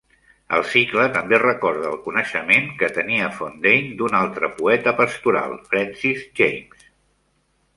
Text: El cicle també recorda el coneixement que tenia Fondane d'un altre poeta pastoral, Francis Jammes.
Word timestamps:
El 0.59 0.63
cicle 0.69 1.03
també 1.17 1.39
recorda 1.41 1.91
el 1.91 1.99
coneixement 2.05 2.65
que 2.79 2.89
tenia 2.95 3.27
Fondane 3.35 3.93
d'un 4.01 4.17
altre 4.21 4.49
poeta 4.63 4.95
pastoral, 5.03 5.55
Francis 5.69 6.25
Jammes. 6.41 6.91